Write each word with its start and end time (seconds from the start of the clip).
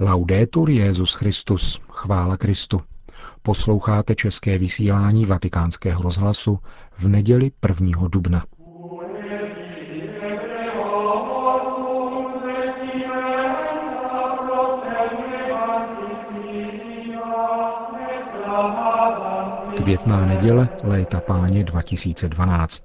Laudetur 0.00 0.70
Jezus 0.70 1.14
Christus, 1.14 1.80
chvála 1.90 2.36
Kristu. 2.36 2.80
Posloucháte 3.42 4.14
české 4.14 4.58
vysílání 4.58 5.24
Vatikánského 5.24 6.02
rozhlasu 6.02 6.58
v 6.98 7.08
neděli 7.08 7.50
1. 7.68 8.08
dubna. 8.08 8.44
Květná 19.76 20.26
neděle 20.26 20.68
léta 20.82 21.20
páně 21.20 21.64
2012. 21.64 22.84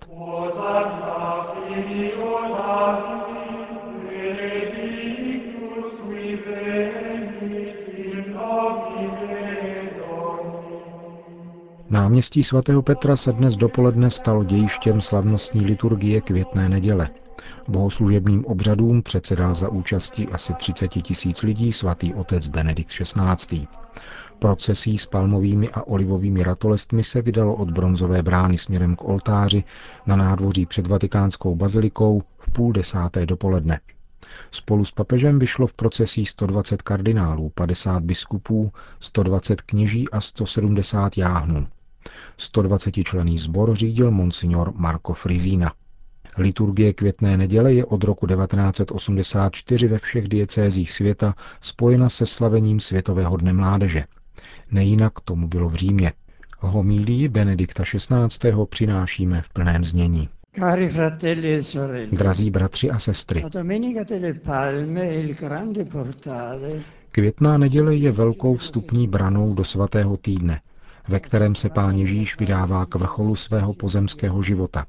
Náměstí 11.91 12.43
svatého 12.43 12.81
Petra 12.81 13.15
se 13.15 13.33
dnes 13.33 13.55
dopoledne 13.55 14.09
stalo 14.09 14.43
dějištěm 14.43 15.01
slavnostní 15.01 15.65
liturgie 15.65 16.21
květné 16.21 16.69
neděle. 16.69 17.09
Bohoslužebným 17.67 18.45
obřadům 18.45 19.01
předsedal 19.01 19.55
za 19.55 19.69
účastí 19.69 20.27
asi 20.29 20.53
30 20.53 20.87
tisíc 20.87 21.43
lidí 21.43 21.73
svatý 21.73 22.13
otec 22.13 22.47
Benedikt 22.47 22.91
XVI. 22.91 23.67
Procesí 24.39 24.97
s 24.97 25.05
palmovými 25.05 25.69
a 25.69 25.87
olivovými 25.87 26.43
ratolestmi 26.43 27.03
se 27.03 27.21
vydalo 27.21 27.55
od 27.55 27.71
bronzové 27.71 28.23
brány 28.23 28.57
směrem 28.57 28.95
k 28.95 29.03
oltáři 29.03 29.63
na 30.05 30.15
nádvoří 30.15 30.65
před 30.65 30.87
vatikánskou 30.87 31.55
bazilikou 31.55 32.23
v 32.37 32.51
půl 32.51 32.73
desáté 32.73 33.25
dopoledne. 33.25 33.79
Spolu 34.51 34.85
s 34.85 34.91
papežem 34.91 35.39
vyšlo 35.39 35.67
v 35.67 35.73
procesí 35.73 36.25
120 36.25 36.81
kardinálů, 36.81 37.49
50 37.49 38.03
biskupů, 38.03 38.71
120 38.99 39.61
kněží 39.61 40.09
a 40.09 40.21
170 40.21 41.17
jáhnů. 41.17 41.67
120 42.37 42.91
člený 43.03 43.37
sbor 43.37 43.75
řídil 43.75 44.11
monsignor 44.11 44.73
Marco 44.75 45.13
Frizina. 45.13 45.73
Liturgie 46.37 46.93
květné 46.93 47.37
neděle 47.37 47.73
je 47.73 47.85
od 47.85 48.03
roku 48.03 48.27
1984 48.27 49.87
ve 49.87 49.97
všech 49.97 50.27
diecézích 50.27 50.91
světa 50.91 51.35
spojena 51.61 52.09
se 52.09 52.25
slavením 52.25 52.79
Světového 52.79 53.37
dne 53.37 53.53
mládeže. 53.53 54.05
Nejinak 54.71 55.19
tomu 55.19 55.47
bylo 55.47 55.69
v 55.69 55.75
Římě. 55.75 56.13
Homílí 56.59 57.27
Benedikta 57.27 57.83
XVI. 57.83 58.51
přinášíme 58.69 59.41
v 59.41 59.49
plném 59.49 59.83
znění. 59.83 60.29
E 61.23 62.09
Drazí 62.11 62.51
bratři 62.51 62.89
a 62.91 62.99
sestry, 62.99 63.43
Květná 67.11 67.57
neděle 67.57 67.95
je 67.95 68.11
velkou 68.11 68.55
vstupní 68.55 69.07
branou 69.07 69.55
do 69.55 69.63
svatého 69.63 70.17
týdne, 70.17 70.61
ve 71.07 71.19
kterém 71.19 71.55
se 71.55 71.69
pán 71.69 71.95
Ježíš 71.95 72.39
vydává 72.39 72.85
k 72.85 72.95
vrcholu 72.95 73.35
svého 73.35 73.73
pozemského 73.73 74.43
života. 74.43 74.85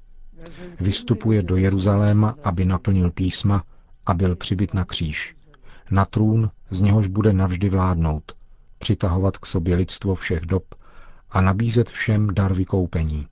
Vystupuje 0.80 1.42
do 1.42 1.56
Jeruzaléma, 1.56 2.34
aby 2.44 2.64
naplnil 2.64 3.10
písma 3.10 3.64
a 4.06 4.14
byl 4.14 4.36
přibyt 4.36 4.74
na 4.74 4.84
kříž. 4.84 5.34
Na 5.90 6.04
trůn, 6.04 6.50
z 6.70 6.80
něhož 6.80 7.06
bude 7.06 7.32
navždy 7.32 7.68
vládnout, 7.68 8.32
přitahovat 8.78 9.38
k 9.38 9.46
sobě 9.46 9.76
lidstvo 9.76 10.14
všech 10.14 10.40
dob 10.40 10.74
a 11.30 11.40
nabízet 11.40 11.90
všem 11.90 12.34
dar 12.34 12.54
vykoupení. 12.54 13.26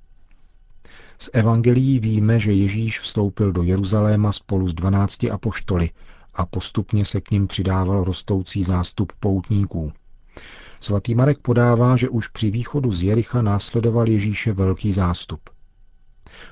Z 1.19 1.31
evangelií 1.33 1.99
víme, 1.99 2.41
že 2.41 2.53
Ježíš 2.53 3.01
vstoupil 3.01 3.53
do 3.53 3.63
Jeruzaléma 3.63 4.33
spolu 4.33 4.69
s 4.69 4.75
dvanácti 4.75 5.31
apoštoly 5.31 5.91
a 6.35 6.47
postupně 6.47 7.05
se 7.05 7.21
k 7.21 7.31
ním 7.31 7.47
přidával 7.47 8.05
rostoucí 8.05 8.63
zástup 8.63 9.13
poutníků. 9.21 9.93
Svatý 10.83 11.15
Marek 11.15 11.39
podává, 11.39 11.97
že 11.97 12.09
už 12.09 12.29
při 12.29 12.51
východu 12.51 12.93
z 12.93 13.03
Jericha 13.03 13.43
následoval 13.43 14.09
Ježíše 14.09 14.53
velký 14.53 14.93
zástup. 14.93 15.51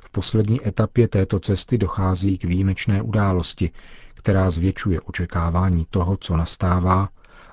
V 0.04 0.10
poslední 0.10 0.68
etapě 0.68 1.08
této 1.08 1.40
cesty 1.40 1.78
dochází 1.78 2.38
k 2.38 2.44
výjimečné 2.44 3.02
události, 3.02 3.70
která 4.14 4.50
zvětšuje 4.50 5.00
očekávání 5.00 5.86
toho, 5.90 6.16
co 6.20 6.36
nastává 6.36 7.08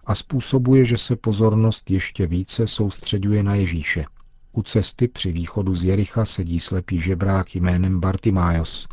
a 0.05 0.15
způsobuje, 0.15 0.85
že 0.85 0.97
se 0.97 1.15
pozornost 1.15 1.91
ještě 1.91 2.27
více 2.27 2.67
soustředuje 2.67 3.43
na 3.43 3.55
Ježíše. 3.55 4.05
U 4.51 4.63
cesty 4.63 5.07
při 5.07 5.31
východu 5.31 5.75
z 5.75 5.83
Jericha 5.83 6.25
sedí 6.25 6.59
slepý 6.59 7.01
žebrák 7.01 7.55
jménem 7.55 7.99
Bartimájos. 7.99 8.87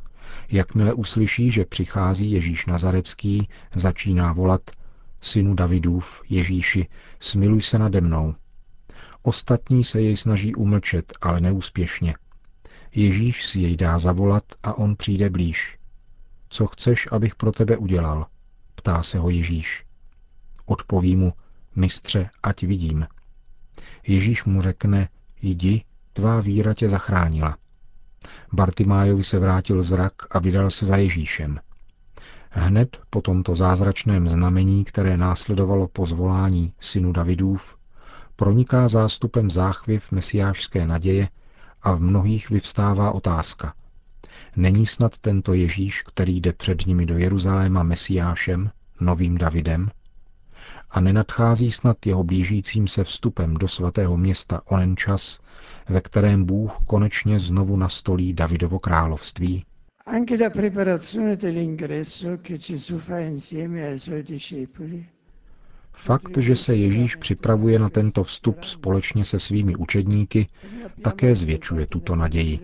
Jakmile 0.50 0.94
uslyší, 0.94 1.50
že 1.50 1.64
přichází 1.64 2.30
Ježíš 2.30 2.66
Nazarecký, 2.66 3.48
začíná 3.74 4.32
volat 4.32 4.60
Synu 5.24 5.54
Davidův, 5.54 6.22
Ježíši, 6.28 6.86
smiluj 7.20 7.62
se 7.62 7.78
nade 7.78 8.00
mnou. 8.00 8.34
Ostatní 9.22 9.84
se 9.84 10.00
jej 10.00 10.16
snaží 10.16 10.54
umlčet, 10.54 11.12
ale 11.20 11.40
neúspěšně. 11.40 12.14
Ježíš 12.94 13.46
si 13.46 13.60
jej 13.60 13.76
dá 13.76 13.98
zavolat 13.98 14.44
a 14.62 14.78
on 14.78 14.96
přijde 14.96 15.30
blíž. 15.30 15.78
Co 16.48 16.66
chceš, 16.66 17.08
abych 17.12 17.34
pro 17.34 17.52
tebe 17.52 17.76
udělal? 17.76 18.26
Ptá 18.74 19.02
se 19.02 19.18
ho 19.18 19.30
Ježíš. 19.30 19.84
Odpoví 20.66 21.16
mu, 21.16 21.32
mistře, 21.76 22.30
ať 22.42 22.62
vidím. 22.62 23.06
Ježíš 24.06 24.44
mu 24.44 24.62
řekne, 24.62 25.08
jdi, 25.42 25.84
tvá 26.12 26.40
víra 26.40 26.74
tě 26.74 26.88
zachránila. 26.88 27.56
Bartimájovi 28.52 29.22
se 29.22 29.38
vrátil 29.38 29.82
zrak 29.82 30.12
a 30.30 30.38
vydal 30.38 30.70
se 30.70 30.86
za 30.86 30.96
Ježíšem. 30.96 31.60
Hned 32.54 33.00
po 33.10 33.20
tomto 33.20 33.56
zázračném 33.56 34.28
znamení, 34.28 34.84
které 34.84 35.16
následovalo 35.16 35.88
po 35.88 36.06
zvolání 36.06 36.72
synu 36.80 37.12
Davidův, 37.12 37.76
proniká 38.36 38.88
zástupem 38.88 39.50
záchviv 39.50 40.12
mesiášské 40.12 40.86
naděje 40.86 41.28
a 41.82 41.92
v 41.92 42.00
mnohých 42.00 42.50
vyvstává 42.50 43.10
otázka. 43.10 43.74
Není 44.56 44.86
snad 44.86 45.18
tento 45.18 45.54
Ježíš, 45.54 46.02
který 46.02 46.40
jde 46.40 46.52
před 46.52 46.86
nimi 46.86 47.06
do 47.06 47.18
Jeruzaléma 47.18 47.82
mesiášem, 47.82 48.70
novým 49.00 49.38
Davidem? 49.38 49.90
A 50.90 51.00
nenadchází 51.00 51.72
snad 51.72 52.06
jeho 52.06 52.24
blížícím 52.24 52.88
se 52.88 53.04
vstupem 53.04 53.54
do 53.54 53.68
svatého 53.68 54.16
města 54.16 54.60
onen 54.64 54.96
čas, 54.96 55.40
ve 55.88 56.00
kterém 56.00 56.44
Bůh 56.44 56.76
konečně 56.86 57.40
znovu 57.40 57.76
nastolí 57.76 58.32
Davidovo 58.32 58.78
království? 58.78 59.64
Anche 60.04 60.36
la 60.36 60.50
preparazione 60.50 61.36
dell'ingresso 61.36 62.38
che 62.42 62.58
Gesù 62.58 62.98
fa 62.98 63.20
insieme 63.20 63.84
ai 63.84 63.98
suoi 63.98 64.22
discepoli 64.22 65.08
Fakt, 65.92 66.38
že 66.38 66.56
se 66.56 66.76
Ježíš 66.76 67.16
připravuje 67.16 67.78
na 67.78 67.88
tento 67.88 68.22
vstup 68.22 68.64
společně 68.64 69.24
se 69.24 69.40
svými 69.40 69.76
učedníky, 69.76 70.46
také 71.02 71.36
zvětšuje 71.36 71.86
tuto 71.86 72.16
naději. 72.16 72.60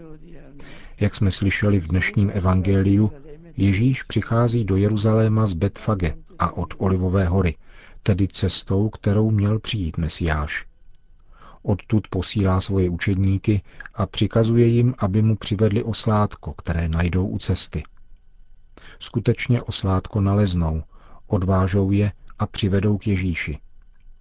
Jak 1.00 1.14
jsme 1.14 1.30
slyšeli 1.30 1.80
v 1.80 1.88
dnešním 1.88 2.30
evangeliu, 2.34 3.12
Ježíš 3.56 4.02
přichází 4.02 4.64
do 4.64 4.76
Jeruzaléma 4.76 5.46
z 5.46 5.52
Betfage 5.52 6.14
a 6.38 6.56
od 6.56 6.74
Olivové 6.78 7.24
hory, 7.26 7.54
tedy 8.02 8.28
cestou, 8.28 8.88
kterou 8.88 9.30
měl 9.30 9.58
přijít 9.58 9.98
Mesiáš. 9.98 10.67
Odtud 11.62 12.08
posílá 12.08 12.60
svoje 12.60 12.90
učedníky 12.90 13.62
a 13.94 14.06
přikazuje 14.06 14.66
jim, 14.66 14.94
aby 14.98 15.22
mu 15.22 15.36
přivedli 15.36 15.82
oslátko, 15.82 16.52
které 16.52 16.88
najdou 16.88 17.26
u 17.26 17.38
cesty. 17.38 17.82
Skutečně 18.98 19.62
oslátko 19.62 20.20
naleznou, 20.20 20.82
odvážou 21.26 21.90
je 21.90 22.12
a 22.38 22.46
přivedou 22.46 22.98
k 22.98 23.06
Ježíši. 23.06 23.58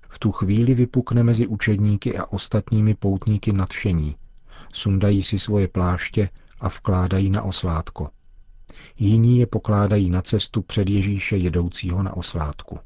V 0.10 0.20
tu 0.20 0.32
chvíli 0.32 0.74
vypukne 0.74 1.24
mezi 1.24 1.48
učedníky 1.48 2.18
a 2.18 2.26
ostatními 2.26 2.94
poutníky 2.94 3.54
nadšení. 3.54 4.16
Sundají 4.74 5.24
si 5.24 5.40
svoje 5.40 5.68
pláště 5.68 6.30
a 6.60 6.68
vkládají 6.68 7.30
na 7.30 7.42
oslátko. 7.42 8.10
Jiní 9.00 9.40
je 9.40 9.48
pokládají 9.48 10.10
na 10.10 10.22
cestu 10.22 10.62
před 10.62 10.90
Ježíše 10.90 11.38
jedoucího 11.38 12.04
na 12.04 12.18
oslátku. 12.18 12.80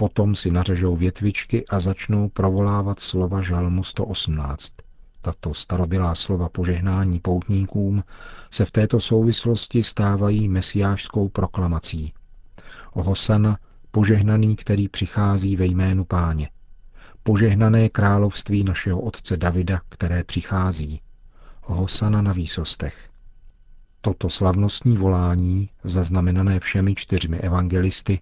Potom 0.00 0.34
si 0.34 0.50
nařežou 0.50 0.96
větvičky 0.96 1.66
a 1.66 1.80
začnou 1.80 2.28
provolávat 2.28 3.00
slova 3.00 3.40
žalmu 3.40 3.84
118. 3.84 4.72
Tato 5.20 5.54
starobylá 5.54 6.14
slova 6.14 6.48
požehnání 6.48 7.20
poutníkům 7.20 8.04
se 8.50 8.64
v 8.64 8.70
této 8.70 9.00
souvislosti 9.00 9.82
stávají 9.82 10.48
mesiášskou 10.48 11.28
proklamací. 11.28 12.12
Hosana, 12.92 13.58
požehnaný, 13.90 14.56
který 14.56 14.88
přichází 14.88 15.56
ve 15.56 15.66
jménu 15.66 16.04
páně. 16.04 16.50
Požehnané 17.22 17.88
království 17.88 18.64
našeho 18.64 19.00
otce 19.00 19.36
Davida, 19.36 19.80
které 19.88 20.24
přichází. 20.24 21.00
Hosana 21.62 22.22
na 22.22 22.32
výsostech. 22.32 23.10
Toto 24.00 24.30
slavnostní 24.30 24.96
volání, 24.96 25.68
zaznamenané 25.84 26.60
všemi 26.60 26.94
čtyřmi 26.94 27.38
evangelisty, 27.38 28.20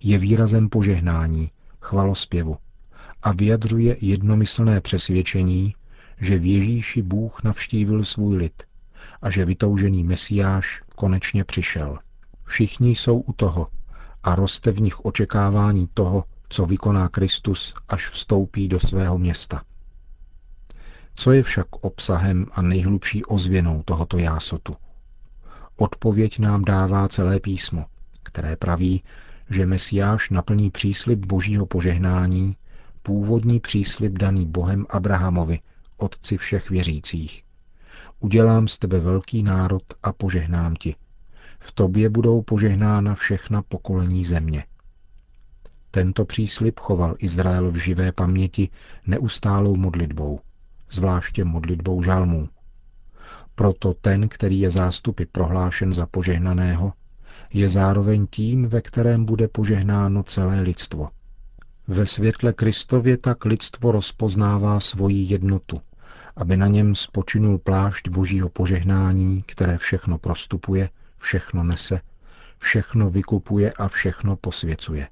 je 0.00 0.18
výrazem 0.18 0.68
požehnání, 0.68 1.50
chvalospěvu 1.80 2.56
a 3.22 3.32
vyjadřuje 3.32 3.96
jednomyslné 4.00 4.80
přesvědčení, 4.80 5.74
že 6.20 6.38
v 6.38 6.46
Ježíši 6.46 7.02
Bůh 7.02 7.42
navštívil 7.42 8.04
svůj 8.04 8.36
lid 8.36 8.62
a 9.22 9.30
že 9.30 9.44
vytoužený 9.44 10.04
Mesiáš 10.04 10.82
konečně 10.96 11.44
přišel. 11.44 11.98
Všichni 12.44 12.90
jsou 12.90 13.20
u 13.20 13.32
toho 13.32 13.68
a 14.22 14.34
roste 14.34 14.70
v 14.70 14.80
nich 14.80 15.04
očekávání 15.04 15.88
toho, 15.94 16.24
co 16.48 16.66
vykoná 16.66 17.08
Kristus, 17.08 17.74
až 17.88 18.08
vstoupí 18.08 18.68
do 18.68 18.80
svého 18.80 19.18
města. 19.18 19.62
Co 21.14 21.32
je 21.32 21.42
však 21.42 21.66
obsahem 21.80 22.46
a 22.52 22.62
nejhlubší 22.62 23.24
ozvěnou 23.24 23.82
tohoto 23.82 24.18
jásotu? 24.18 24.76
Odpověď 25.76 26.38
nám 26.38 26.64
dává 26.64 27.08
celé 27.08 27.40
písmo, 27.40 27.84
které 28.22 28.56
praví, 28.56 29.02
že 29.50 29.66
Mesiáš 29.66 30.30
naplní 30.30 30.70
příslip 30.70 31.26
božího 31.26 31.66
požehnání, 31.66 32.56
původní 33.02 33.60
příslip 33.60 34.12
daný 34.12 34.46
Bohem 34.46 34.86
Abrahamovi, 34.90 35.60
otci 35.96 36.36
všech 36.36 36.70
věřících. 36.70 37.42
Udělám 38.20 38.68
z 38.68 38.78
tebe 38.78 39.00
velký 39.00 39.42
národ 39.42 39.82
a 40.02 40.12
požehnám 40.12 40.74
ti. 40.74 40.94
V 41.58 41.72
tobě 41.72 42.08
budou 42.08 42.42
požehnána 42.42 43.14
všechna 43.14 43.62
pokolení 43.62 44.24
země. 44.24 44.64
Tento 45.90 46.24
příslip 46.24 46.80
choval 46.80 47.16
Izrael 47.18 47.70
v 47.70 47.76
živé 47.76 48.12
paměti 48.12 48.68
neustálou 49.06 49.76
modlitbou, 49.76 50.40
zvláště 50.90 51.44
modlitbou 51.44 52.02
žalmů. 52.02 52.48
Proto 53.54 53.94
ten, 53.94 54.28
který 54.28 54.60
je 54.60 54.70
zástupy 54.70 55.24
prohlášen 55.24 55.92
za 55.92 56.06
požehnaného, 56.06 56.92
je 57.52 57.68
zároveň 57.68 58.26
tím, 58.26 58.68
ve 58.68 58.80
kterém 58.80 59.24
bude 59.24 59.48
požehnáno 59.48 60.22
celé 60.22 60.60
lidstvo. 60.60 61.08
Ve 61.88 62.06
světle 62.06 62.52
Kristově 62.52 63.16
tak 63.16 63.44
lidstvo 63.44 63.92
rozpoznává 63.92 64.80
svoji 64.80 65.32
jednotu, 65.32 65.80
aby 66.36 66.56
na 66.56 66.66
něm 66.66 66.94
spočinul 66.94 67.58
plášť 67.58 68.08
božího 68.08 68.48
požehnání, 68.48 69.42
které 69.46 69.78
všechno 69.78 70.18
prostupuje, 70.18 70.88
všechno 71.16 71.64
nese, 71.64 72.00
všechno 72.58 73.10
vykupuje 73.10 73.70
a 73.72 73.88
všechno 73.88 74.36
posvěcuje. 74.36 75.08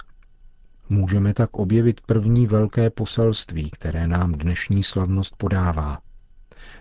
Můžeme 0.89 1.35
tak 1.35 1.57
objevit 1.57 2.01
první 2.01 2.47
velké 2.47 2.91
poselství, 2.91 3.71
které 3.71 4.07
nám 4.07 4.33
dnešní 4.33 4.83
slavnost 4.83 5.37
podává. 5.37 5.99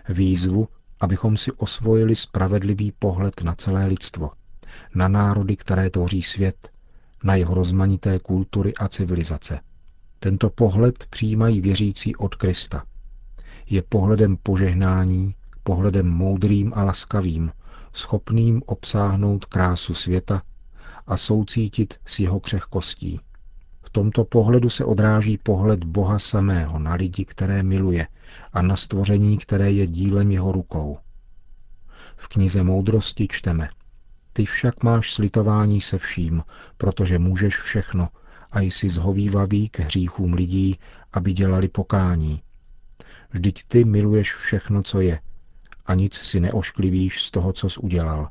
Výzvu, 0.08 0.68
abychom 1.00 1.36
si 1.36 1.52
osvojili 1.52 2.16
spravedlivý 2.16 2.92
pohled 2.92 3.42
na 3.42 3.54
celé 3.54 3.86
lidstvo, 3.86 4.30
na 4.94 5.08
národy, 5.08 5.56
které 5.56 5.90
tvoří 5.90 6.22
svět, 6.22 6.70
na 7.24 7.34
jeho 7.34 7.54
rozmanité 7.54 8.18
kultury 8.18 8.74
a 8.74 8.88
civilizace. 8.88 9.60
Tento 10.18 10.50
pohled 10.50 11.06
přijímají 11.10 11.60
věřící 11.60 12.16
od 12.16 12.34
Krista. 12.34 12.82
Je 13.70 13.82
pohledem 13.82 14.36
požehnání, 14.42 15.34
pohledem 15.62 16.06
moudrým 16.06 16.72
a 16.76 16.84
laskavým, 16.84 17.52
schopným 17.92 18.62
obsáhnout 18.66 19.44
krásu 19.44 19.94
světa 19.94 20.42
a 21.06 21.16
soucítit 21.16 21.94
s 22.06 22.20
jeho 22.20 22.40
křehkostí. 22.40 23.20
V 23.82 23.90
tomto 23.90 24.24
pohledu 24.24 24.70
se 24.70 24.84
odráží 24.84 25.38
pohled 25.38 25.84
Boha 25.84 26.18
samého 26.18 26.78
na 26.78 26.94
lidi, 26.94 27.24
které 27.24 27.62
miluje 27.62 28.06
a 28.52 28.62
na 28.62 28.76
stvoření, 28.76 29.38
které 29.38 29.72
je 29.72 29.86
dílem 29.86 30.30
jeho 30.30 30.52
rukou. 30.52 30.98
V 32.16 32.28
knize 32.28 32.62
Moudrosti 32.62 33.28
čteme 33.30 33.68
Ty 34.32 34.44
však 34.44 34.82
máš 34.82 35.12
slitování 35.12 35.80
se 35.80 35.98
vším, 35.98 36.42
protože 36.76 37.18
můžeš 37.18 37.56
všechno 37.56 38.08
a 38.52 38.60
jsi 38.60 38.88
zhovývavý 38.88 39.68
k 39.68 39.78
hříchům 39.78 40.34
lidí, 40.34 40.78
aby 41.12 41.32
dělali 41.32 41.68
pokání. 41.68 42.42
Vždyť 43.30 43.64
ty 43.68 43.84
miluješ 43.84 44.34
všechno, 44.34 44.82
co 44.82 45.00
je, 45.00 45.20
a 45.86 45.94
nic 45.94 46.14
si 46.14 46.40
neošklivíš 46.40 47.22
z 47.22 47.30
toho, 47.30 47.52
co 47.52 47.70
jsi 47.70 47.80
udělal. 47.80 48.28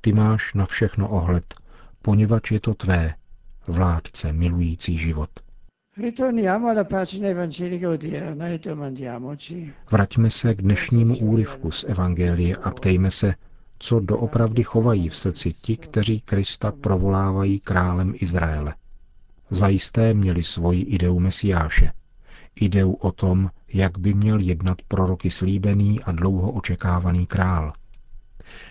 Ty 0.00 0.12
máš 0.12 0.54
na 0.54 0.66
všechno 0.66 1.08
ohled, 1.08 1.54
poněvadž 2.02 2.50
je 2.50 2.60
to 2.60 2.74
tvé, 2.74 3.14
vládce 3.66 4.32
milující 4.32 4.98
život. 4.98 5.30
E 5.98 6.12
Vraťme 9.90 10.30
se 10.30 10.54
k 10.54 10.62
dnešnímu 10.62 11.16
úryvku 11.18 11.70
z 11.70 11.84
Evangelie 11.84 12.56
a 12.56 12.70
ptejme 12.70 13.10
se, 13.10 13.34
co 13.82 14.00
doopravdy 14.00 14.62
chovají 14.62 15.08
v 15.08 15.16
srdci 15.16 15.52
ti, 15.52 15.76
kteří 15.76 16.20
Krista 16.20 16.72
provolávají 16.72 17.60
králem 17.60 18.14
Izraele. 18.16 18.74
Zajisté 19.50 20.14
měli 20.14 20.42
svoji 20.42 20.82
ideu 20.82 21.18
Mesiáše. 21.18 21.92
Ideu 22.54 22.92
o 22.92 23.12
tom, 23.12 23.50
jak 23.72 23.98
by 23.98 24.14
měl 24.14 24.40
jednat 24.40 24.78
proroky 24.88 25.30
slíbený 25.30 26.00
a 26.00 26.12
dlouho 26.12 26.52
očekávaný 26.52 27.26
král. 27.26 27.72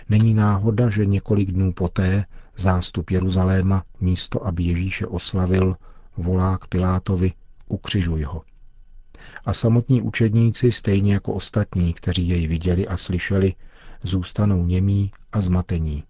Není 0.10 0.34
náhoda, 0.34 0.90
že 0.90 1.06
několik 1.06 1.52
dnů 1.52 1.74
poté 1.74 2.26
zástup 2.58 3.10
Jeruzaléma, 3.10 3.84
místo 4.02 4.48
aby 4.48 4.64
Ježíše 4.64 5.08
oslavil, 5.08 5.76
volá 6.18 6.58
k 6.58 6.68
Pilátovi, 6.68 7.34
ukřižuj 7.68 8.24
ho. 8.24 8.42
A 9.46 9.54
samotní 9.54 10.02
učedníci, 10.02 10.72
stejně 10.72 11.14
jako 11.14 11.34
ostatní, 11.34 11.94
kteří 11.94 12.30
jej 12.30 12.48
viděli 12.48 12.88
a 12.88 12.98
slyšeli, 12.98 13.54
zůstanou 14.04 14.66
němí 14.66 15.12
a 15.32 15.42
zmatení. 15.42 16.04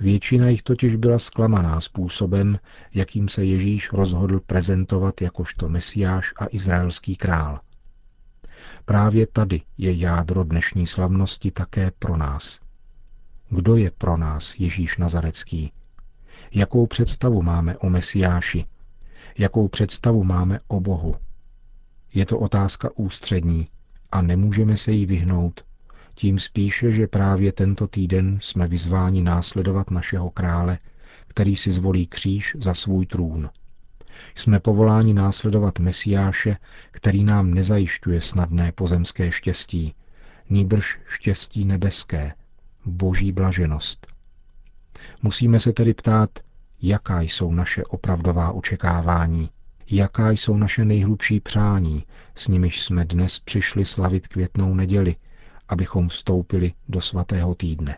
Většina 0.00 0.48
jich 0.48 0.62
totiž 0.62 0.96
byla 0.96 1.18
zklamaná 1.18 1.80
způsobem, 1.80 2.58
jakým 2.94 3.28
se 3.28 3.44
Ježíš 3.44 3.92
rozhodl 3.92 4.40
prezentovat 4.40 5.20
jakožto 5.20 5.68
mesiáš 5.68 6.32
a 6.38 6.46
izraelský 6.50 7.16
král. 7.16 7.60
Právě 8.84 9.26
tady 9.26 9.62
je 9.78 9.92
jádro 9.94 10.44
dnešní 10.44 10.86
slavnosti 10.86 11.50
také 11.50 11.90
pro 11.98 12.16
nás. 12.16 12.60
Kdo 13.48 13.76
je 13.76 13.90
pro 13.90 14.16
nás 14.16 14.54
Ježíš 14.58 14.98
Nazarecký? 14.98 15.72
Jakou 16.52 16.86
představu 16.86 17.42
máme 17.42 17.78
o 17.78 17.90
Mesiáši? 17.90 18.66
Jakou 19.38 19.68
představu 19.68 20.24
máme 20.24 20.58
o 20.68 20.80
Bohu? 20.80 21.16
Je 22.14 22.26
to 22.26 22.38
otázka 22.38 22.90
ústřední 22.96 23.68
a 24.12 24.22
nemůžeme 24.22 24.76
se 24.76 24.92
jí 24.92 25.06
vyhnout, 25.06 25.64
tím 26.14 26.38
spíše, 26.38 26.92
že 26.92 27.06
právě 27.06 27.52
tento 27.52 27.86
týden 27.86 28.38
jsme 28.40 28.66
vyzváni 28.66 29.22
následovat 29.22 29.90
našeho 29.90 30.30
krále, 30.30 30.78
který 31.28 31.56
si 31.56 31.72
zvolí 31.72 32.06
kříž 32.06 32.56
za 32.58 32.74
svůj 32.74 33.06
trůn. 33.06 33.50
Jsme 34.34 34.60
povoláni 34.60 35.14
následovat 35.14 35.78
Mesiáše, 35.78 36.56
který 36.90 37.24
nám 37.24 37.54
nezajišťuje 37.54 38.20
snadné 38.20 38.72
pozemské 38.72 39.32
štěstí, 39.32 39.94
nýbrž 40.50 40.98
štěstí 41.06 41.64
nebeské, 41.64 42.32
boží 42.84 43.32
blaženost. 43.32 44.06
Musíme 45.22 45.58
se 45.58 45.72
tedy 45.72 45.94
ptát, 45.94 46.30
jaká 46.82 47.20
jsou 47.20 47.52
naše 47.52 47.84
opravdová 47.84 48.52
očekávání, 48.52 49.50
jaká 49.90 50.30
jsou 50.30 50.56
naše 50.56 50.84
nejhlubší 50.84 51.40
přání, 51.40 52.04
s 52.34 52.48
nimiž 52.48 52.82
jsme 52.82 53.04
dnes 53.04 53.40
přišli 53.40 53.84
slavit 53.84 54.28
květnou 54.28 54.74
neděli, 54.74 55.16
abychom 55.68 56.08
vstoupili 56.08 56.72
do 56.88 57.00
svatého 57.00 57.54
týdne. 57.54 57.96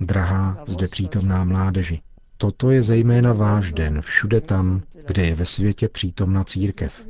Drahá, 0.00 0.64
zde 0.66 0.88
přítomná 0.88 1.44
mládeži, 1.44 2.00
toto 2.36 2.70
je 2.70 2.82
zejména 2.82 3.32
váš 3.32 3.72
den 3.72 4.00
všude 4.00 4.40
tam, 4.40 4.82
kde 5.06 5.26
je 5.26 5.34
ve 5.34 5.44
světě 5.44 5.88
přítomna 5.88 6.44
církev. 6.44 7.06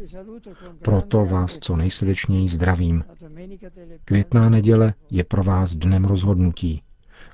Proto 0.82 1.24
vás 1.24 1.58
co 1.58 1.76
nejsrdečněji 1.76 2.48
zdravím. 2.48 3.04
Květná 4.04 4.48
neděle 4.48 4.94
je 5.10 5.24
pro 5.24 5.42
vás 5.42 5.74
dnem 5.74 6.04
rozhodnutí. 6.04 6.82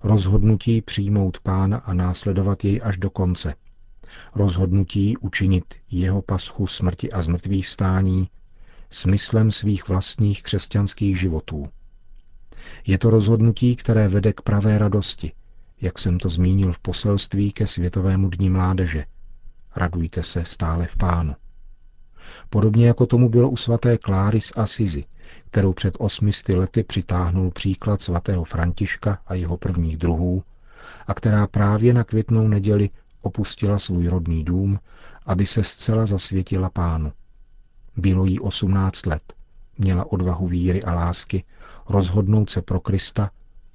Rozhodnutí 0.03 0.83
přijmout 0.83 1.39
pána 1.41 1.77
a 1.77 1.95
následovat 1.95 2.65
jej 2.65 2.81
až 2.85 2.97
do 2.97 3.11
konce– 3.11 3.55
rozhodnutí 4.35 5.17
učinit 5.17 5.65
jeho 5.91 6.23
paschu 6.23 6.67
smrti 6.67 7.13
a 7.13 7.23
zmrtvých 7.23 7.69
stání 7.69 8.29
smyslem 8.91 9.51
svých 9.51 9.89
vlastních 9.89 10.43
křesťanských 10.43 11.21
životů. 11.21 11.69
Je 12.87 12.99
to 12.99 13.11
rozhodnutí, 13.11 13.77
které 13.77 14.09
vede 14.09 14.33
k 14.33 14.43
pravé 14.43 14.79
radosti, 14.79 15.33
jak 15.81 15.99
jsem 15.99 16.19
to 16.19 16.29
zmínil 16.29 16.73
v 16.73 16.79
poselství 16.79 17.53
ke 17.53 17.67
Světovému 17.67 18.29
dní 18.29 18.51
mládeže. 18.51 19.05
Radujte 19.77 20.23
se 20.23 20.45
stále 20.45 20.87
v 20.87 20.97
pánu. 20.97 21.35
Podobně 22.51 22.87
jako 22.87 23.07
tomu 23.07 23.29
bylo 23.29 23.51
u 23.51 23.57
svaté 23.57 23.99
Kláry 23.99 24.41
z 24.41 24.53
Asizi, 24.57 25.05
kterou 25.51 25.73
před 25.73 25.95
osmisty 25.99 26.55
lety 26.55 26.83
přitáhnul 26.83 27.51
příklad 27.51 28.03
svatého 28.03 28.45
Františka 28.45 29.19
a 29.27 29.35
jeho 29.35 29.57
prvních 29.57 29.97
druhů, 29.97 30.43
a 31.07 31.15
která 31.15 31.47
právě 31.47 31.95
na 31.95 32.05
květnou 32.05 32.49
neděli 32.49 32.91
opustila 33.23 33.79
svůj 33.79 34.09
rodný 34.09 34.45
dům, 34.45 34.79
aby 35.27 35.47
se 35.47 35.63
zcela 35.63 36.07
zasvětila 36.07 36.71
pánu. 36.71 37.13
Bylo 37.97 38.27
jí 38.27 38.41
18 38.41 39.07
let, 39.07 39.23
měla 39.79 40.13
odvahu 40.13 40.47
víry 40.47 40.83
a 40.83 40.95
lásky, 40.95 41.45
rozhodnout 41.89 42.51
se 42.51 42.63
pro 42.63 42.81
Krista 42.81 43.31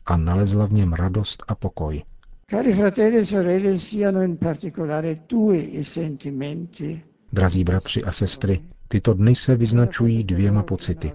a 0.06 0.18
nalezla 0.18 0.66
v 0.66 0.74
něm 0.74 0.94
radost 0.94 1.44
a 1.48 1.56
pokoj. 1.56 2.04
Cari 2.50 2.74
fratelli 2.74 3.18
e 3.18 3.26
sorelle, 3.26 3.80
siano 3.80 4.22
in 4.22 4.38
particolare 4.38 5.18
i 5.52 5.84
sentimenti. 5.84 7.04
Drazí 7.34 7.64
bratři 7.64 8.04
a 8.04 8.12
sestry, 8.12 8.62
tyto 8.88 9.14
dny 9.14 9.36
se 9.36 9.56
vyznačují 9.56 10.24
dvěma 10.24 10.64
pocity. 10.64 11.12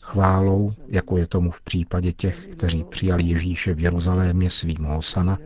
Chválou, 0.00 0.72
jako 0.86 1.16
je 1.16 1.26
tomu 1.26 1.50
v 1.50 1.60
případě 1.60 2.12
těch, 2.12 2.46
kteří 2.46 2.84
přijali 2.84 3.22
Ježíše 3.22 3.74
v 3.74 3.80
Jeruzalémě 3.80 4.50
svým 4.50 4.84
Hosana, 4.84 5.38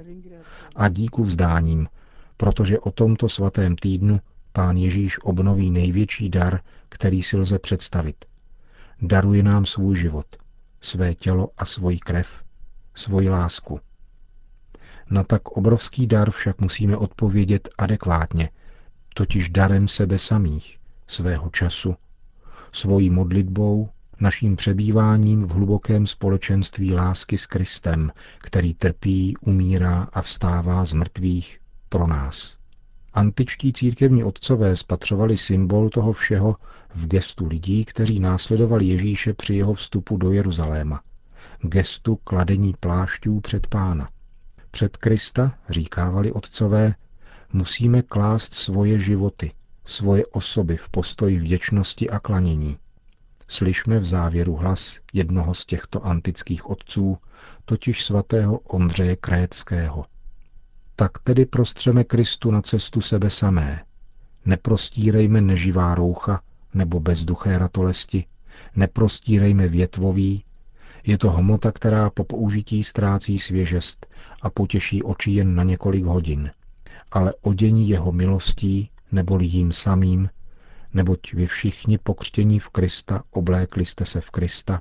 a 0.76 0.88
díku 0.88 1.25
vzdáním, 1.25 1.88
protože 2.36 2.78
o 2.78 2.90
tomto 2.90 3.28
svatém 3.28 3.76
týdnu 3.76 4.20
pán 4.52 4.76
Ježíš 4.76 5.18
obnoví 5.22 5.70
největší 5.70 6.28
dar, 6.28 6.60
který 6.88 7.22
si 7.22 7.36
lze 7.36 7.58
představit. 7.58 8.24
Daruje 9.02 9.42
nám 9.42 9.66
svůj 9.66 9.96
život, 9.96 10.26
své 10.80 11.14
tělo 11.14 11.50
a 11.58 11.64
svoji 11.64 11.98
krev, 11.98 12.44
svoji 12.94 13.28
lásku. 13.28 13.80
Na 15.10 15.24
tak 15.24 15.48
obrovský 15.48 16.06
dar 16.06 16.30
však 16.30 16.60
musíme 16.60 16.96
odpovědět 16.96 17.68
adekvátně, 17.78 18.50
totiž 19.14 19.50
darem 19.50 19.88
sebe 19.88 20.18
samých, 20.18 20.78
svého 21.06 21.50
času, 21.50 21.96
svojí 22.72 23.10
modlitbou, 23.10 23.88
naším 24.20 24.56
přebýváním 24.56 25.44
v 25.44 25.50
hlubokém 25.50 26.06
společenství 26.06 26.94
lásky 26.94 27.38
s 27.38 27.46
Kristem, 27.46 28.12
který 28.38 28.74
trpí, 28.74 29.36
umírá 29.40 30.08
a 30.12 30.22
vstává 30.22 30.84
z 30.84 30.92
mrtvých 30.92 31.62
pro 31.92 32.06
nás. 32.06 32.58
Antičtí 33.12 33.72
církevní 33.72 34.25
otcové 34.25 34.76
spatřovali 34.76 35.37
symbol 35.37 35.90
toho 35.90 36.12
všeho 36.12 36.56
v 36.94 37.06
gestu 37.06 37.46
lidí, 37.46 37.84
kteří 37.84 38.20
následovali 38.20 38.84
Ježíše 38.87 39.34
při 39.34 39.54
jeho 39.54 39.75
vstupu 39.75 40.16
do 40.16 40.32
Jeruzaléma. 40.32 41.02
Gestu 41.62 42.16
kladení 42.16 42.75
plášťů 42.80 43.40
před 43.40 43.66
pána. 43.66 44.08
Před 44.70 44.96
Krista, 44.96 45.54
říkávali 45.68 46.32
otcové, 46.32 46.94
musíme 47.52 48.02
klást 48.02 48.54
svoje 48.54 48.99
životy, 48.99 49.52
svoje 49.84 50.26
osoby 50.26 50.76
v 50.76 50.88
postoji 50.88 51.38
vděčnosti 51.38 52.11
a 52.11 52.18
klanění. 52.18 52.78
Slyšme 53.49 53.99
v 53.99 54.04
závěru 54.04 54.56
hlas 54.56 54.99
jednoho 55.12 55.54
z 55.54 55.66
těchto 55.66 56.06
antických 56.06 56.70
otců, 56.70 57.18
totiž 57.64 58.04
svatého 58.04 58.58
Ondřeje 58.58 59.16
Krétského. 59.16 60.04
Tak 60.96 61.18
tedy 61.18 61.46
prostřeme 61.46 62.04
Kristu 62.04 62.50
na 62.50 62.62
cestu 62.62 63.00
sebe 63.00 63.30
samé. 63.30 63.84
Neprostírejme 64.44 65.40
neživá 65.40 65.94
roucha 65.94 66.40
nebo 66.75 67.00
bezduché 67.00 67.58
ratolesti, 67.58 68.25
neprostírejme 68.76 69.68
větvový, 69.68 70.44
je 71.06 71.18
to 71.18 71.30
hmota, 71.30 71.72
která 71.72 72.11
po 72.11 72.25
použití 72.25 72.84
ztrácí 72.84 73.38
svěžest 73.38 74.06
a 74.42 74.50
potěší 74.50 75.02
oči 75.02 75.30
jen 75.30 75.54
na 75.54 75.62
několik 75.62 76.04
hodin. 76.04 76.50
Ale 77.12 77.34
odění 77.42 77.88
jeho 77.88 78.12
milostí, 78.12 78.90
neboli 79.12 79.46
jím 79.46 79.72
samým, 79.72 80.28
neboť 80.94 81.32
vy 81.32 81.46
všichni 81.46 81.99
pokřtění 81.99 82.58
v 82.58 82.68
Krista 82.68 83.22
oblékli 83.30 83.84
jste 83.84 84.04
se 84.04 84.20
v 84.20 84.30
Krista. 84.30 84.80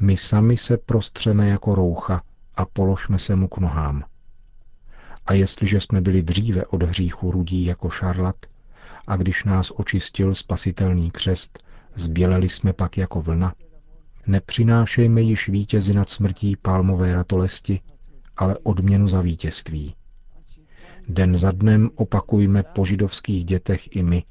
My 0.00 0.16
sami 0.16 0.56
se 0.56 0.76
prostřeme 0.76 1.48
jako 1.48 1.74
roucha 1.74 2.22
a 2.54 2.64
položme 2.64 3.18
se 3.18 3.36
mu 3.36 3.48
k 3.48 3.58
nohám. 3.58 4.04
A 5.30 5.32
jestliže 5.32 5.80
jsme 5.80 6.00
byli 6.00 6.22
dříve 6.22 6.64
od 6.64 6.82
hříchu 6.82 7.30
rudí 7.30 7.64
jako 7.64 7.90
šarlat, 7.90 8.36
a 9.06 9.16
když 9.16 9.44
nás 9.44 9.72
očistil 9.76 10.34
spasitelný 10.34 11.10
křest, 11.10 11.64
zběleli 11.94 12.48
jsme 12.48 12.72
pak 12.72 12.98
jako 12.98 13.22
vlna, 13.22 13.54
nepřinášejme 14.26 15.20
již 15.20 15.48
vítězi 15.48 15.94
nad 15.94 16.10
smrtí 16.10 16.56
palmové 16.56 17.14
ratolesti, 17.14 17.80
ale 18.36 18.58
odměnu 18.58 19.08
za 19.08 19.20
vítězství. 19.20 19.94
Den 21.08 21.36
za 21.36 21.52
dnem 21.52 21.90
opakujme 21.94 22.62
po 22.62 22.84
židovských 22.84 23.44
dětech 23.44 23.96
i 23.96 24.02
my, 24.02 24.24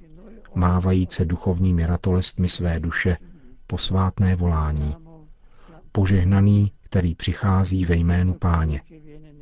mávajíce 0.56 1.26
duchovními 1.26 1.86
ratolestmi 1.86 2.50
své 2.50 2.80
duše, 2.80 3.18
posvátné 3.68 4.36
volání. 4.36 4.96
Požehnaný, 5.92 6.72
který 6.84 7.16
přichází 7.16 7.86
ve 7.86 7.96
jménu 7.96 8.34
páně, 8.34 8.82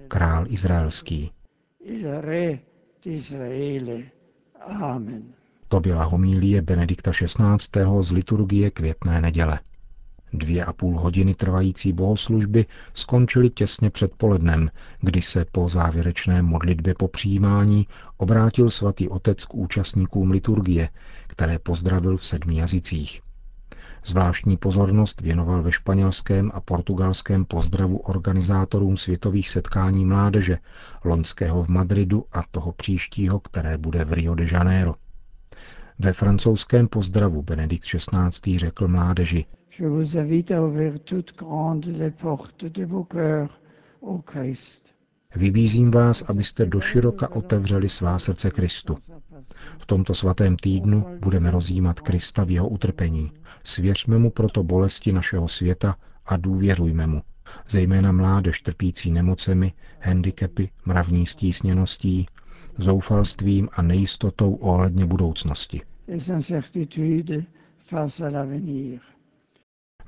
král 0.08 0.46
izraelský. 0.50 1.32
Amen. 4.66 5.24
To 5.68 5.80
byla 5.80 6.04
homílie 6.04 6.62
Benedikta 6.62 7.12
XVI. 7.12 7.82
z 8.02 8.12
liturgie 8.12 8.72
květné 8.72 9.22
neděle. 9.22 9.60
Dvě 10.34 10.66
a 10.66 10.74
půl 10.74 11.00
hodiny 11.00 11.36
trvající 11.36 11.94
bohoslužby 11.94 12.66
skončily 12.94 13.50
těsně 13.50 13.90
před 13.90 14.16
polednem, 14.18 14.70
kdy 15.00 15.22
se 15.22 15.46
po 15.52 15.70
závěrečné 15.70 16.42
modlitbě 16.42 16.94
po 16.94 17.08
přijímání 17.08 17.88
obrátil 18.18 18.70
svatý 18.70 19.10
otec 19.10 19.46
k 19.46 19.56
účastníkům 19.56 20.32
liturgie, 20.32 20.90
které 21.28 21.60
pozdravil 21.60 22.18
v 22.18 22.26
sedmi 22.26 22.58
jazycích. 22.58 23.22
Zvláštní 24.08 24.58
pozornost 24.58 25.22
věnoval 25.22 25.64
ve 25.64 25.72
španělském 25.72 26.52
a 26.54 26.62
portugalském 26.62 27.46
pozdravu 27.46 27.98
organizátorům 27.98 28.98
světových 28.98 29.50
setkání 29.50 30.06
mládeže, 30.06 30.58
loňského 31.04 31.64
v 31.64 31.68
Madridu 31.70 32.26
a 32.32 32.44
toho 32.52 32.72
příštího, 32.72 33.40
které 33.40 33.78
bude 33.78 34.06
v 34.06 34.14
Rio 34.14 34.36
de 34.36 34.46
Janeiro. 34.52 34.96
Ve 36.00 36.14
francouzském 36.14 36.88
pozdravu 36.88 37.42
Benedikt 37.42 37.86
XVI. 37.86 38.60
řekl 38.60 38.88
mládeži, 38.88 39.46
Je 39.80 39.90
vous 39.90 40.16
invite 40.16 40.56
à 40.56 40.62
ouvrir 40.62 41.00
toutes 41.00 41.36
grandes 41.38 41.98
les 41.98 42.14
portes 42.22 42.72
de 42.72 42.86
vos 42.86 43.08
cœurs 43.08 43.50
au 44.02 44.22
Christ. 44.22 44.90
Vybízím 45.36 45.92
vás, 45.92 46.22
abyste 46.28 46.66
doširoka 46.66 47.36
otevřeli 47.36 47.90
svá 47.90 48.20
srdce 48.20 48.52
Kristu. 48.52 48.98
V 49.78 49.86
tomto 49.86 50.14
svatém 50.14 50.58
týdnu 50.58 51.06
budeme 51.20 51.52
rozjímat 51.52 52.00
Krista 52.00 52.44
v 52.44 52.52
jeho 52.52 52.70
utrpení. 52.70 53.32
Svěřme 53.68 54.18
mu 54.18 54.30
proto 54.32 54.64
bolesti 54.64 55.12
našeho 55.14 55.48
světa 55.48 55.96
a 56.26 56.38
důvěřujme 56.38 57.08
mu, 57.08 57.22
zejména 57.70 58.12
mládež 58.12 58.62
trpící 58.62 59.12
nemocemi, 59.12 59.74
handicapy, 60.02 60.70
mravní 60.86 61.26
stísněností, 61.26 62.26
zoufalstvím 62.78 63.70
a 63.72 63.82
nejistotou 63.82 64.54
ohledně 64.54 65.06
budoucnosti. 65.06 65.82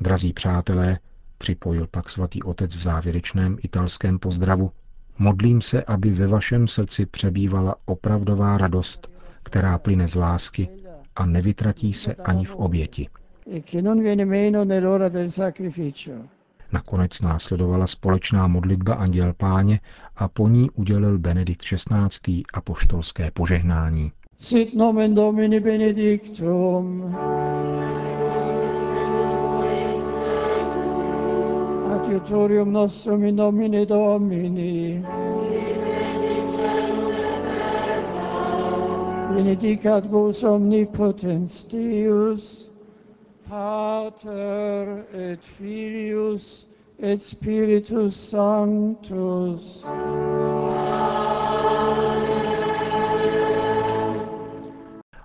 Drazí 0.01 0.33
přátelé, 0.33 0.99
připojil 1.37 1.87
pak 1.87 2.09
svatý 2.09 2.43
otec 2.43 2.75
v 2.75 2.81
závěrečném 2.81 3.57
italském 3.63 4.19
pozdravu, 4.19 4.71
modlím 5.17 5.61
se, 5.61 5.83
aby 5.83 6.09
ve 6.09 6.27
vašem 6.27 6.67
srdci 6.67 7.05
přebývala 7.05 7.75
opravdová 7.85 8.57
radost, 8.57 9.13
která 9.43 9.77
plyne 9.77 10.07
z 10.07 10.15
lásky 10.15 10.69
a 11.15 11.25
nevytratí 11.25 11.93
se 11.93 12.15
ani 12.15 12.45
v 12.45 12.55
oběti. 12.55 13.07
Nakonec 16.71 17.21
následovala 17.21 17.87
společná 17.87 18.47
modlitba 18.47 18.93
Anděl 18.93 19.33
Páně 19.33 19.79
a 20.15 20.27
po 20.27 20.47
ní 20.47 20.69
udělil 20.69 21.19
Benedikt 21.19 21.61
XVI. 21.61 22.43
apoštolské 22.53 23.31
požehnání. 23.31 24.11
Sit 24.37 24.73
nomen 24.73 25.15
Domini 25.15 25.59
benedictum. 25.59 27.15
Adiutorium 31.95 32.73
nostrum 32.73 33.23
in 33.23 33.35
nomine 33.35 33.85
Domini. 33.85 35.05
Benedicat 39.35 40.05
vos 40.05 40.43
omnipotens 40.43 41.65
Deus, 41.65 42.68
Pater 43.49 45.05
et 45.11 45.43
Filius 45.43 46.67
et 46.99 47.19
Spiritus 47.21 48.15
Sanctus. 48.29 49.83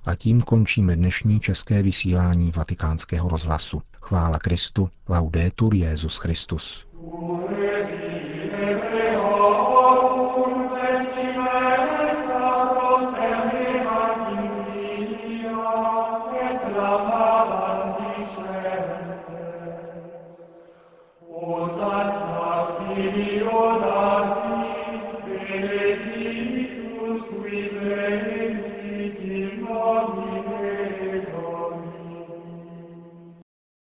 A 0.07 0.15
tím 0.17 0.41
končíme 0.41 0.97
dnešní 0.97 1.41
české 1.41 1.83
vysílání 1.83 2.53
vatikánského 2.57 3.29
rozhlasu. 3.29 3.83
Chvála 4.01 4.39
Kristu, 4.39 4.89
laudetur 5.09 5.75
Jezus 5.75 6.17
Christus. 6.17 6.87